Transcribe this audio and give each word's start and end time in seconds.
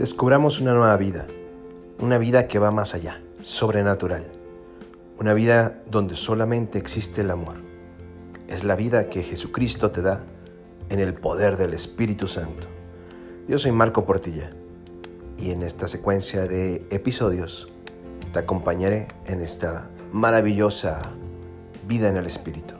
descubramos 0.00 0.62
una 0.62 0.72
nueva 0.72 0.96
vida, 0.96 1.26
una 1.98 2.16
vida 2.16 2.48
que 2.48 2.58
va 2.58 2.70
más 2.70 2.94
allá, 2.94 3.20
sobrenatural, 3.42 4.24
una 5.18 5.34
vida 5.34 5.82
donde 5.90 6.16
solamente 6.16 6.78
existe 6.78 7.20
el 7.20 7.30
amor. 7.30 7.56
Es 8.48 8.64
la 8.64 8.76
vida 8.76 9.10
que 9.10 9.22
Jesucristo 9.22 9.90
te 9.90 10.00
da 10.00 10.24
en 10.88 11.00
el 11.00 11.12
poder 11.12 11.58
del 11.58 11.74
Espíritu 11.74 12.28
Santo. 12.28 12.66
Yo 13.46 13.58
soy 13.58 13.72
Marco 13.72 14.06
Portilla 14.06 14.54
y 15.36 15.50
en 15.50 15.62
esta 15.62 15.86
secuencia 15.86 16.46
de 16.46 16.76
episodios 16.88 17.68
te 18.32 18.38
acompañaré 18.38 19.08
en 19.26 19.42
esta 19.42 19.90
maravillosa 20.12 21.10
vida 21.86 22.08
en 22.08 22.16
el 22.16 22.24
Espíritu. 22.24 22.79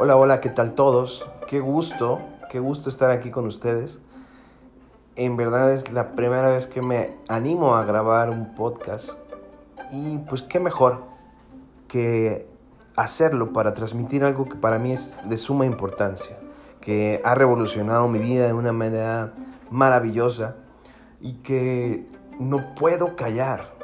Hola, 0.00 0.16
hola, 0.16 0.40
¿qué 0.40 0.48
tal 0.48 0.76
todos? 0.76 1.26
Qué 1.48 1.58
gusto, 1.58 2.20
qué 2.48 2.60
gusto 2.60 2.88
estar 2.88 3.10
aquí 3.10 3.32
con 3.32 3.46
ustedes. 3.46 4.00
En 5.16 5.36
verdad 5.36 5.74
es 5.74 5.90
la 5.90 6.12
primera 6.12 6.50
vez 6.50 6.68
que 6.68 6.80
me 6.82 7.16
animo 7.26 7.74
a 7.74 7.84
grabar 7.84 8.30
un 8.30 8.54
podcast 8.54 9.14
y 9.90 10.18
pues 10.18 10.42
qué 10.42 10.60
mejor 10.60 11.02
que 11.88 12.46
hacerlo 12.94 13.52
para 13.52 13.74
transmitir 13.74 14.22
algo 14.22 14.48
que 14.48 14.54
para 14.54 14.78
mí 14.78 14.92
es 14.92 15.18
de 15.24 15.36
suma 15.36 15.66
importancia, 15.66 16.38
que 16.80 17.20
ha 17.24 17.34
revolucionado 17.34 18.06
mi 18.06 18.20
vida 18.20 18.46
de 18.46 18.52
una 18.52 18.72
manera 18.72 19.32
maravillosa 19.68 20.54
y 21.20 21.42
que 21.42 22.06
no 22.38 22.72
puedo 22.76 23.16
callar, 23.16 23.74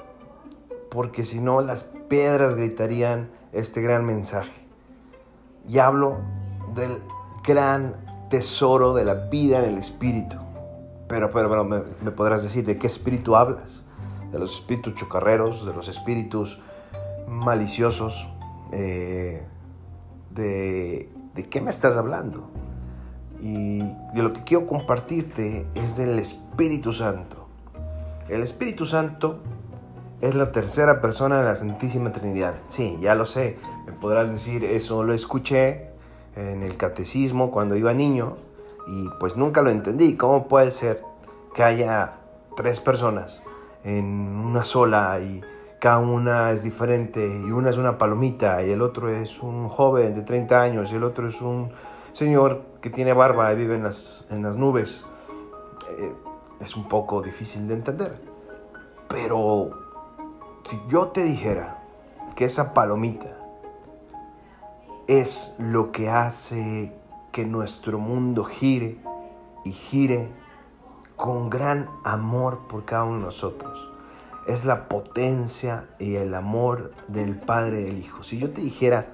porque 0.92 1.24
si 1.24 1.41
no 1.41 1.60
las 1.60 1.91
piedras 2.08 2.55
gritarían 2.55 3.30
este 3.52 3.83
gran 3.83 4.05
mensaje 4.05 4.64
y 5.69 5.79
hablo 5.79 6.19
del 6.75 7.03
gran 7.47 7.97
tesoro 8.31 8.95
de 8.95 9.05
la 9.05 9.15
vida 9.15 9.59
en 9.59 9.70
el 9.70 9.79
espíritu. 9.79 10.37
Pero, 11.09 11.31
pero, 11.31 11.48
pero 11.48 11.65
me, 11.65 12.11
podrás 12.11 12.43
decir, 12.43 12.65
¿de 12.65 12.79
qué 12.79 12.87
espíritu 12.87 13.37
hablas? 13.37 13.83
De 14.33 14.39
los 14.39 14.55
espíritus 14.55 14.95
chocarreros, 14.95 15.67
de 15.67 15.73
los 15.73 15.89
espíritus 15.89 16.61
maliciosos. 17.29 18.29
Eh, 18.73 19.47
de, 20.31 21.12
¿De 21.35 21.48
qué 21.48 21.61
me 21.61 21.70
estás 21.70 21.97
hablando? 21.97 22.48
Y 23.41 23.79
de 23.79 24.23
lo 24.23 24.33
que 24.33 24.42
quiero 24.42 24.67
compartirte 24.67 25.67
es 25.75 25.97
del 25.97 26.19
Espíritu 26.19 26.92
Santo. 26.92 27.48
El 28.29 28.42
Espíritu 28.42 28.87
Santo 28.87 29.41
es 30.20 30.35
la 30.35 30.53
tercera 30.53 31.01
persona 31.01 31.39
de 31.39 31.45
la 31.45 31.55
Santísima 31.55 32.11
Trinidad. 32.12 32.55
Sí, 32.69 32.97
ya 33.01 33.15
lo 33.15 33.27
sé. 33.27 33.59
Me 33.86 33.92
podrás 33.92 34.30
decir, 34.30 34.64
eso 34.64 35.04
lo 35.04 35.12
escuché 35.12 35.90
en 36.36 36.62
el 36.62 36.77
catecismo 36.77 37.50
cuando 37.50 37.77
iba 37.77 37.92
niño 37.92 38.36
y 38.86 39.08
pues 39.20 39.36
nunca 39.36 39.62
lo 39.62 39.70
entendí. 39.70 40.16
¿Cómo 40.16 40.48
puede 40.48 40.70
ser 40.70 41.02
que 41.54 41.62
haya 41.62 42.14
tres 42.56 42.80
personas 42.80 43.42
en 43.84 44.05
una 44.05 44.64
sola 44.64 45.20
y 45.20 45.42
cada 45.80 45.98
una 45.98 46.50
es 46.52 46.62
diferente 46.62 47.27
y 47.27 47.50
una 47.50 47.70
es 47.70 47.77
una 47.77 47.98
palomita 47.98 48.62
y 48.62 48.70
el 48.70 48.80
otro 48.80 49.10
es 49.10 49.40
un 49.40 49.68
joven 49.68 50.14
de 50.14 50.22
30 50.22 50.62
años 50.62 50.92
y 50.92 50.96
el 50.96 51.05
otro 51.05 51.28
es 51.28 51.42
un 51.42 51.70
señor 52.12 52.62
que 52.80 52.88
tiene 52.90 53.12
barba 53.12 53.52
y 53.52 53.56
vive 53.56 53.74
en 53.74 53.82
las, 53.82 54.24
en 54.30 54.42
las 54.42 54.56
nubes? 54.56 55.05
Eh, 55.98 56.12
es 56.60 56.77
un 56.77 56.88
poco 56.88 57.20
difícil 57.20 57.68
de 57.68 57.74
entender. 57.74 58.18
Pero 59.08 59.70
si 60.62 60.80
yo 60.88 61.08
te 61.08 61.22
dijera 61.22 61.82
que 62.34 62.46
esa 62.46 62.72
palomita 62.72 63.44
es 65.06 65.55
lo 65.58 65.92
que 65.92 66.08
hace 66.08 66.92
que 67.33 67.44
nuestro 67.44 67.98
mundo 67.98 68.45
gire 68.45 68.98
y 69.64 69.73
gire 69.73 70.30
con 71.17 71.51
gran 71.51 71.89
amor 72.05 72.67
por 72.68 72.84
cada 72.84 73.05
uno 73.05 73.18
de 73.18 73.24
nosotros. 73.27 73.90
Es 74.46 74.64
la 74.64 74.89
potencia 74.89 75.89
y 75.98 76.17
el 76.17 76.34
amor 76.34 76.92
del 77.08 77.36
Padre 77.36 77.80
y 77.80 77.84
del 77.84 77.98
Hijo. 77.98 78.23
Si 78.23 78.39
yo 78.39 78.51
te 78.51 78.61
dijera 78.61 79.11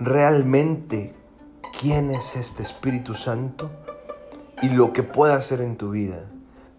realmente 0.00 1.14
quién 1.78 2.10
es 2.10 2.36
este 2.36 2.62
Espíritu 2.62 3.14
Santo 3.14 3.70
y 4.62 4.68
lo 4.70 4.92
que 4.92 5.02
puede 5.02 5.34
hacer 5.34 5.60
en 5.60 5.76
tu 5.76 5.90
vida, 5.90 6.24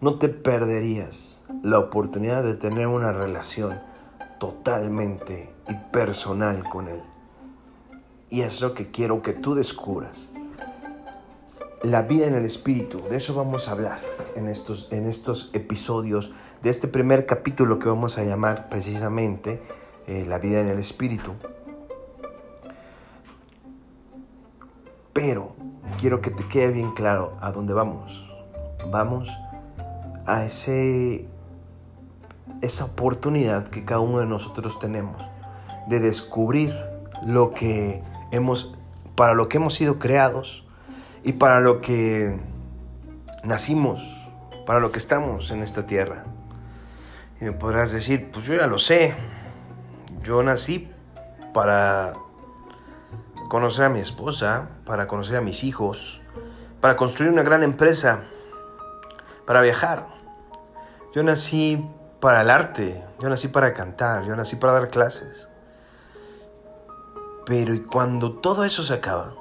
no 0.00 0.18
te 0.18 0.28
perderías 0.28 1.42
la 1.62 1.78
oportunidad 1.78 2.42
de 2.42 2.56
tener 2.56 2.88
una 2.88 3.12
relación 3.12 3.80
totalmente 4.38 5.50
y 5.68 5.74
personal 5.92 6.64
con 6.68 6.88
Él. 6.88 7.02
Y 8.34 8.40
es 8.42 8.60
lo 8.60 8.74
que 8.74 8.90
quiero 8.90 9.22
que 9.22 9.32
tú 9.32 9.54
descubras. 9.54 10.28
La 11.84 12.02
vida 12.02 12.26
en 12.26 12.34
el 12.34 12.44
Espíritu, 12.44 13.00
de 13.08 13.18
eso 13.18 13.32
vamos 13.32 13.68
a 13.68 13.70
hablar 13.70 14.00
en 14.34 14.48
estos, 14.48 14.88
en 14.90 15.06
estos 15.06 15.50
episodios 15.52 16.32
de 16.60 16.70
este 16.70 16.88
primer 16.88 17.26
capítulo 17.26 17.78
que 17.78 17.88
vamos 17.88 18.18
a 18.18 18.24
llamar 18.24 18.68
precisamente 18.68 19.62
eh, 20.08 20.26
La 20.26 20.40
vida 20.40 20.58
en 20.58 20.68
el 20.68 20.80
Espíritu. 20.80 21.30
Pero 25.12 25.54
quiero 26.00 26.20
que 26.20 26.32
te 26.32 26.42
quede 26.48 26.72
bien 26.72 26.90
claro 26.90 27.36
a 27.40 27.52
dónde 27.52 27.72
vamos. 27.72 28.20
Vamos 28.90 29.28
a 30.26 30.44
ese, 30.44 31.28
esa 32.62 32.86
oportunidad 32.86 33.68
que 33.68 33.84
cada 33.84 34.00
uno 34.00 34.18
de 34.18 34.26
nosotros 34.26 34.80
tenemos 34.80 35.22
de 35.86 36.00
descubrir 36.00 36.74
lo 37.24 37.54
que 37.54 38.02
hemos, 38.34 38.74
para 39.14 39.34
lo 39.34 39.48
que 39.48 39.58
hemos 39.58 39.74
sido 39.74 39.98
creados 39.98 40.64
y 41.22 41.32
para 41.32 41.60
lo 41.60 41.80
que 41.80 42.38
nacimos, 43.44 44.02
para 44.66 44.80
lo 44.80 44.92
que 44.92 44.98
estamos 44.98 45.50
en 45.50 45.62
esta 45.62 45.86
tierra. 45.86 46.24
Y 47.40 47.44
me 47.44 47.52
podrás 47.52 47.92
decir, 47.92 48.30
pues 48.30 48.44
yo 48.46 48.54
ya 48.54 48.66
lo 48.66 48.78
sé, 48.78 49.14
yo 50.22 50.42
nací 50.42 50.90
para 51.52 52.14
conocer 53.48 53.84
a 53.84 53.88
mi 53.88 54.00
esposa, 54.00 54.68
para 54.84 55.06
conocer 55.06 55.36
a 55.36 55.40
mis 55.40 55.64
hijos, 55.64 56.20
para 56.80 56.96
construir 56.96 57.30
una 57.30 57.42
gran 57.42 57.62
empresa, 57.62 58.24
para 59.46 59.60
viajar. 59.60 60.06
Yo 61.14 61.22
nací 61.22 61.88
para 62.20 62.42
el 62.42 62.50
arte, 62.50 63.04
yo 63.20 63.28
nací 63.28 63.48
para 63.48 63.74
cantar, 63.74 64.24
yo 64.24 64.34
nací 64.34 64.56
para 64.56 64.72
dar 64.72 64.90
clases. 64.90 65.48
Pero 67.46 67.74
cuando 67.90 68.32
todo 68.32 68.64
eso 68.64 68.82
se 68.82 68.94
acaba, 68.94 69.34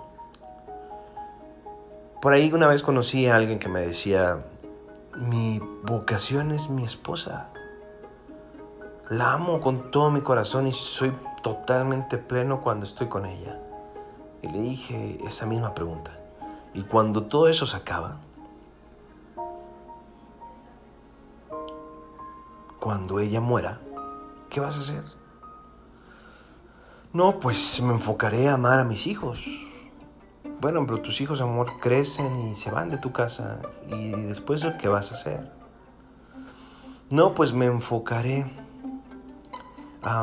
por 2.21 2.33
ahí 2.33 2.51
una 2.51 2.67
vez 2.67 2.83
conocí 2.83 3.27
a 3.27 3.35
alguien 3.35 3.59
que 3.59 3.69
me 3.69 3.79
decía, 3.81 4.45
mi 5.15 5.59
vocación 5.83 6.51
es 6.51 6.69
mi 6.69 6.83
esposa. 6.83 7.49
La 9.09 9.33
amo 9.33 9.61
con 9.61 9.91
todo 9.91 10.11
mi 10.11 10.21
corazón 10.21 10.67
y 10.67 10.73
soy 10.73 11.13
totalmente 11.41 12.17
pleno 12.17 12.61
cuando 12.61 12.85
estoy 12.85 13.07
con 13.07 13.25
ella. 13.25 13.59
Y 14.41 14.47
le 14.47 14.59
dije 14.59 15.19
esa 15.25 15.45
misma 15.45 15.73
pregunta. 15.73 16.17
Y 16.73 16.83
cuando 16.83 17.23
todo 17.23 17.47
eso 17.47 17.65
se 17.65 17.77
acaba, 17.77 18.17
cuando 22.79 23.19
ella 23.19 23.39
muera, 23.39 23.79
¿qué 24.49 24.59
vas 24.59 24.75
a 24.75 24.79
hacer? 24.79 25.22
No, 27.13 27.39
pues 27.39 27.79
me 27.83 27.93
enfocaré 27.93 28.49
a 28.49 28.55
amar 28.55 28.79
a 28.79 28.83
mis 28.83 29.05
hijos. 29.05 29.39
Bueno, 30.59 30.83
pero 30.87 30.99
tus 30.99 31.21
hijos, 31.21 31.41
amor, 31.41 31.79
crecen 31.79 32.35
y 32.47 32.55
se 32.55 32.71
van 32.71 32.89
de 32.89 32.97
tu 32.97 33.11
casa. 33.11 33.59
¿Y 33.87 34.09
después 34.09 34.65
qué 34.79 34.87
vas 34.87 35.11
a 35.11 35.15
hacer? 35.15 35.51
No, 37.11 37.35
pues 37.35 37.53
me 37.53 37.67
enfocaré 37.67 38.51
a, 40.01 40.21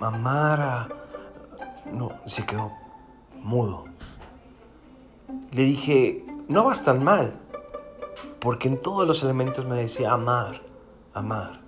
amar 0.00 0.60
a... 0.62 0.88
No, 1.92 2.12
se 2.24 2.46
quedó 2.46 2.72
mudo. 3.42 3.84
Le 5.50 5.64
dije, 5.64 6.24
no 6.48 6.64
vas 6.64 6.84
tan 6.84 7.04
mal, 7.04 7.34
porque 8.40 8.68
en 8.68 8.80
todos 8.80 9.06
los 9.06 9.22
elementos 9.22 9.66
me 9.66 9.76
decía 9.76 10.12
amar, 10.12 10.62
amar. 11.12 11.60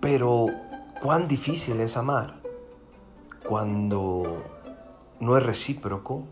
Pero 0.00 0.46
cuán 1.02 1.26
difícil 1.26 1.80
es 1.80 1.96
amar 1.96 2.36
cuando 3.48 4.44
no 5.18 5.36
es 5.36 5.42
recíproco, 5.42 6.22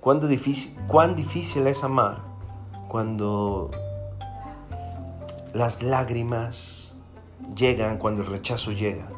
cuán 0.00 0.18
difícil, 0.28 0.76
cuán 0.88 1.14
difícil 1.14 1.68
es 1.68 1.84
amar 1.84 2.22
cuando 2.88 3.70
las 5.52 5.82
lágrimas 5.82 6.92
llegan, 7.54 7.98
cuando 7.98 8.22
el 8.22 8.28
rechazo 8.28 8.72
llega. 8.72 9.08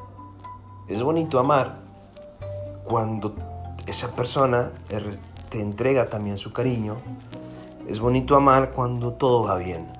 Es 0.89 1.03
bonito 1.03 1.39
amar 1.39 1.79
cuando 2.85 3.35
esa 3.87 4.15
persona 4.15 4.73
te 5.49 5.63
entrega 5.63 6.11
también 6.11 6.37
su 6.37 6.53
cariño. 6.53 6.99
Es 7.89 7.99
bonito 7.99 8.37
amar 8.37 8.73
cuando 8.73 9.15
todo 9.15 9.45
va 9.45 9.57
bien. 9.57 9.91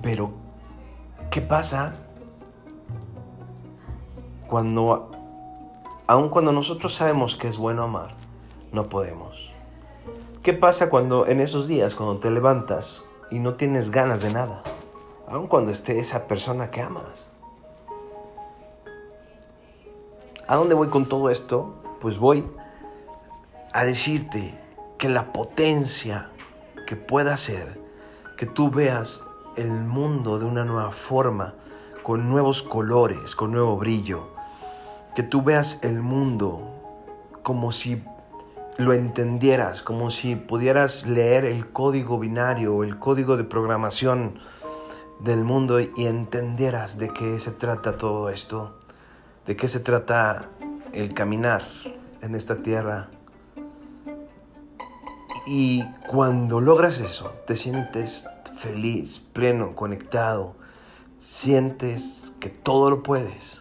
Pero, 0.00 0.32
¿qué 1.30 1.42
pasa 1.42 1.92
cuando, 4.52 5.10
aun 6.06 6.28
cuando 6.28 6.52
nosotros 6.52 6.92
sabemos 6.92 7.36
que 7.36 7.48
es 7.48 7.56
bueno 7.56 7.84
amar, 7.84 8.10
no 8.70 8.90
podemos. 8.90 9.50
¿Qué 10.42 10.52
pasa 10.52 10.90
cuando 10.90 11.26
en 11.26 11.40
esos 11.40 11.68
días, 11.68 11.94
cuando 11.94 12.18
te 12.18 12.30
levantas 12.30 13.02
y 13.30 13.38
no 13.38 13.54
tienes 13.54 13.90
ganas 13.90 14.20
de 14.20 14.30
nada? 14.30 14.62
Aun 15.26 15.46
cuando 15.46 15.70
esté 15.70 15.98
esa 15.98 16.28
persona 16.28 16.70
que 16.70 16.82
amas. 16.82 17.30
¿A 20.46 20.56
dónde 20.56 20.74
voy 20.74 20.88
con 20.88 21.06
todo 21.06 21.30
esto? 21.30 21.72
Pues 22.02 22.18
voy 22.18 22.46
a 23.72 23.84
decirte 23.86 24.54
que 24.98 25.08
la 25.08 25.32
potencia 25.32 26.28
que 26.86 26.96
pueda 26.96 27.38
ser 27.38 27.80
que 28.36 28.44
tú 28.44 28.70
veas 28.70 29.22
el 29.56 29.70
mundo 29.70 30.38
de 30.38 30.44
una 30.44 30.66
nueva 30.66 30.90
forma, 30.90 31.54
con 32.02 32.28
nuevos 32.28 32.62
colores, 32.62 33.34
con 33.34 33.52
nuevo 33.52 33.78
brillo, 33.78 34.31
que 35.14 35.22
tú 35.22 35.42
veas 35.42 35.78
el 35.82 36.00
mundo 36.00 36.68
como 37.42 37.72
si 37.72 38.02
lo 38.78 38.92
entendieras, 38.92 39.82
como 39.82 40.10
si 40.10 40.36
pudieras 40.36 41.06
leer 41.06 41.44
el 41.44 41.70
código 41.70 42.18
binario, 42.18 42.82
el 42.84 42.98
código 42.98 43.36
de 43.36 43.44
programación 43.44 44.38
del 45.20 45.44
mundo 45.44 45.80
y 45.80 45.90
entendieras 45.96 46.98
de 46.98 47.10
qué 47.10 47.38
se 47.38 47.50
trata 47.50 47.96
todo 47.96 48.30
esto, 48.30 48.78
de 49.46 49.56
qué 49.56 49.68
se 49.68 49.80
trata 49.80 50.48
el 50.92 51.14
caminar 51.14 51.62
en 52.22 52.34
esta 52.34 52.62
tierra. 52.62 53.08
Y 55.46 55.84
cuando 56.06 56.60
logras 56.60 57.00
eso, 57.00 57.32
te 57.46 57.56
sientes 57.56 58.26
feliz, 58.54 59.20
pleno, 59.32 59.74
conectado, 59.74 60.54
sientes 61.18 62.32
que 62.40 62.48
todo 62.48 62.90
lo 62.90 63.02
puedes, 63.02 63.60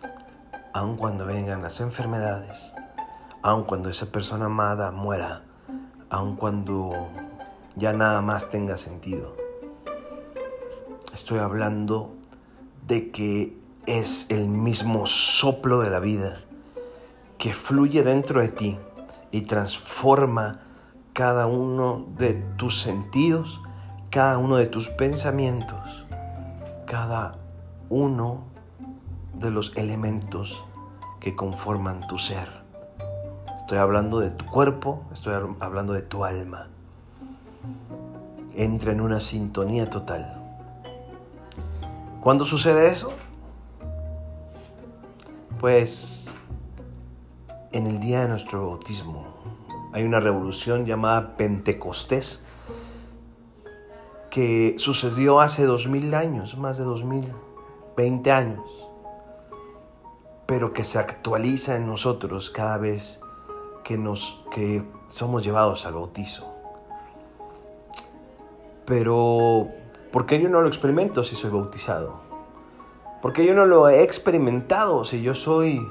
aun 0.74 0.98
cuando 0.98 1.26
vengan 1.26 1.62
las 1.62 1.82
enfermedades, 1.82 2.74
aun 3.42 3.64
cuando 3.64 3.90
esa 3.90 4.06
persona 4.08 4.46
amada 4.46 4.92
muera, 4.92 5.44
aun 6.10 6.36
cuando 6.36 6.92
ya 7.76 7.94
nada 7.94 8.22
más 8.22 8.50
tenga 8.50 8.78
sentido. 8.78 9.36
Estoy 11.14 11.40
hablando 11.40 12.16
de 12.88 13.12
que 13.12 13.58
es 13.86 14.28
el 14.30 14.48
mismo 14.48 15.06
soplo 15.06 15.82
de 15.82 15.90
la 15.90 16.00
vida 16.00 16.38
que 17.38 17.54
fluye 17.54 18.04
dentro 18.04 18.40
de 18.40 18.50
ti 18.50 18.78
y 19.32 19.42
transforma 19.42 20.62
cada 21.14 21.48
uno 21.48 22.06
de 22.18 22.34
tus 22.58 22.82
sentidos, 22.82 23.60
cada 24.10 24.38
uno 24.38 24.58
de 24.58 24.68
tus 24.68 24.90
pensamientos, 24.90 26.06
cada 26.86 27.38
uno 27.90 28.51
de 29.42 29.52
los 29.52 29.76
elementos 29.76 30.64
que 31.20 31.36
conforman 31.36 32.08
tu 32.08 32.18
ser. 32.18 32.50
Estoy 33.60 33.78
hablando 33.78 34.20
de 34.20 34.32
tu 34.32 34.46
cuerpo, 34.46 35.04
estoy 35.12 35.34
hablando 35.60 35.94
de 35.94 36.02
tu 36.02 36.24
alma. 36.24 36.68
Entra 38.56 38.92
en 38.92 39.02
una 39.02 39.20
sintonía 39.20 39.90
total. 39.90 40.38
¿Cuándo 42.22 42.46
sucede 42.46 42.90
eso? 42.90 43.12
Pues 45.60 46.28
en 47.72 47.88
el 47.88 48.00
día 48.00 48.22
de 48.22 48.28
nuestro 48.28 48.68
bautismo 48.68 49.28
hay 49.94 50.04
una 50.04 50.20
revolución 50.20 50.86
llamada 50.86 51.36
Pentecostés 51.38 52.44
que 54.30 54.76
sucedió 54.78 55.42
hace 55.42 55.66
dos 55.66 55.88
mil 55.88 56.14
años, 56.14 56.58
más 56.58 56.78
de 56.78 56.84
dos 56.84 57.04
mil 57.04 57.32
20 57.98 58.32
años, 58.32 58.62
pero 60.52 60.74
que 60.74 60.84
se 60.84 61.00
actualiza 61.00 61.78
en 61.78 61.88
nosotros 61.88 62.50
cada 62.50 62.78
vez 62.78 63.22
que, 63.86 63.98
nos, 63.98 64.44
que 64.52 64.84
somos 65.08 65.46
llevados 65.46 65.86
al 65.86 65.94
bautizo. 65.94 66.46
Pero, 68.84 69.70
¿por 70.12 70.26
qué 70.26 70.42
yo 70.42 70.50
no 70.50 70.60
lo 70.60 70.68
experimento 70.68 71.24
si 71.24 71.38
soy 71.38 71.52
bautizado? 71.52 72.20
¿Por 73.22 73.32
qué 73.32 73.46
yo 73.46 73.56
no 73.56 73.66
lo 73.66 73.88
he 73.88 74.04
experimentado 74.04 75.06
si 75.06 75.22
yo 75.22 75.36
soy, 75.36 75.88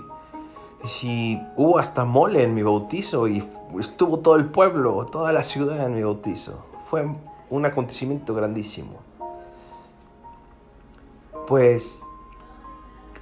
si 0.84 1.40
hubo 1.56 1.78
hasta 1.78 2.04
mole 2.04 2.42
en 2.42 2.52
mi 2.52 2.62
bautizo 2.62 3.28
y 3.28 3.42
estuvo 3.78 4.18
todo 4.18 4.36
el 4.36 4.44
pueblo, 4.44 5.06
toda 5.06 5.32
la 5.32 5.42
ciudad 5.42 5.86
en 5.86 5.94
mi 5.94 6.02
bautizo? 6.02 6.66
Fue 6.84 7.10
un 7.48 7.64
acontecimiento 7.64 8.34
grandísimo. 8.34 9.00
Pues 11.46 12.04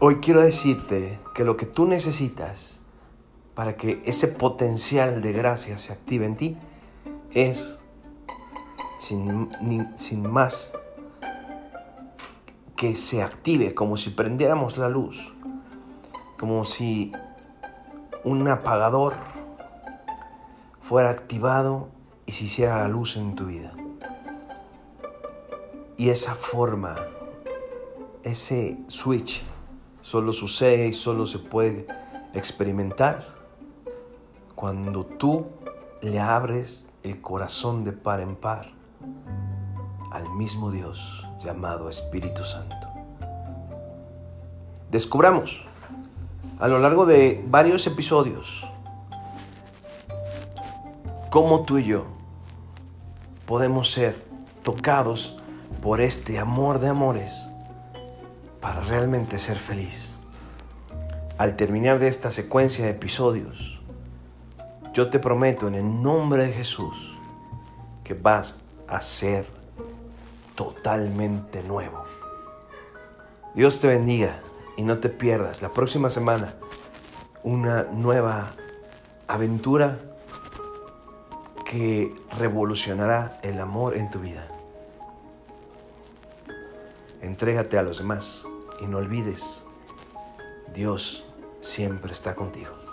hoy 0.01 0.17
quiero 0.17 0.41
decirte 0.41 1.19
que 1.35 1.45
lo 1.45 1.57
que 1.57 1.67
tú 1.67 1.87
necesitas 1.87 2.81
para 3.55 3.77
que 3.77 4.01
ese 4.05 4.29
potencial 4.29 5.21
de 5.23 5.33
gracia 5.33 5.79
se 5.79 5.93
active 5.93 6.27
en 6.27 6.37
ti 6.37 6.57
es 7.33 7.81
sin, 8.99 9.51
sin 9.97 10.31
más 10.31 10.73
que 12.77 12.95
se 12.95 13.23
active 13.23 13.75
como 13.75 13.97
si 13.97 14.11
prendiéramos 14.11 14.79
la 14.79 14.89
luz, 14.89 15.33
como 16.39 16.65
si 16.65 17.13
un 18.23 18.47
apagador 18.47 19.15
fuera 20.83 21.11
activado 21.11 21.89
y 22.27 22.33
se 22.33 22.45
hiciera 22.45 22.79
la 22.79 22.89
luz 22.89 23.17
en 23.17 23.35
tu 23.35 23.47
vida. 23.47 23.73
Y 25.97 26.11
esa 26.11 26.37
forma 26.37 26.97
ese 28.23 28.79
switch 28.87 29.43
solo 30.09 30.33
sucede 30.33 30.89
y 30.89 30.95
solo 30.95 31.27
se 31.27 31.39
puede 31.39 31.87
experimentar 32.33 33.29
cuando 34.55 35.05
tú 35.05 35.49
le 36.01 36.19
abres 36.19 36.89
el 37.03 37.21
corazón 37.21 37.85
de 37.85 37.93
par 37.93 38.21
en 38.21 38.35
par 38.35 38.71
al 40.11 40.27
mismo 40.31 40.71
Dios 40.71 41.27
llamado 41.45 41.91
Espíritu 41.91 42.43
Santo. 42.43 42.89
Descubramos 44.91 45.67
a 46.59 46.69
lo 46.69 46.79
largo 46.79 47.05
de 47.05 47.45
varios 47.47 47.87
episodios 47.87 48.67
cómo 51.29 51.65
tú 51.67 51.77
y 51.77 51.85
yo 51.85 52.07
podemos 53.45 53.91
ser 53.91 54.17
tocados 54.63 55.37
por 55.83 56.01
este 56.01 56.39
amor 56.39 56.79
de 56.79 56.89
amores 56.89 57.48
para 58.69 58.83
realmente 58.83 59.39
ser 59.39 59.57
feliz. 59.57 60.13
Al 61.39 61.57
terminar 61.57 61.99
de 61.99 62.09
esta 62.09 62.31
secuencia 62.31 62.85
de 62.85 62.91
episodios, 62.91 63.81
yo 64.93 65.09
te 65.09 65.19
prometo 65.19 65.69
en 65.69 65.75
el 65.75 66.03
nombre 66.03 66.45
de 66.45 66.53
Jesús 66.53 67.19
que 68.05 68.13
vas 68.13 68.61
a 68.87 69.01
ser 69.01 69.47
totalmente 70.55 71.63
nuevo. 71.63 72.05
Dios 73.55 73.81
te 73.81 73.87
bendiga 73.87 74.43
y 74.77 74.83
no 74.83 74.99
te 74.99 75.09
pierdas 75.09 75.63
la 75.63 75.73
próxima 75.73 76.11
semana 76.11 76.55
una 77.43 77.85
nueva 77.85 78.51
aventura 79.29 79.99
que 81.65 82.15
revolucionará 82.37 83.39
el 83.43 83.59
amor 83.61 83.97
en 83.97 84.11
tu 84.11 84.19
vida. 84.19 84.47
Entrégate 87.23 87.79
a 87.79 87.83
los 87.83 87.97
demás 87.97 88.45
y 88.81 88.87
no 88.87 88.99
olvides, 88.99 89.65
Dios 90.73 91.25
siempre 91.61 92.13
está 92.13 92.35
contigo. 92.35 92.88